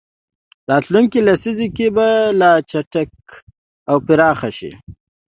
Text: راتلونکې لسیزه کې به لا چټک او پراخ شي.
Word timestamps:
راتلونکې 0.69 1.19
لسیزه 1.27 1.67
کې 1.75 1.87
به 1.95 2.07
لا 2.39 2.51
چټک 2.69 3.11
او 3.89 3.97
پراخ 4.05 4.39
شي. 4.57 4.71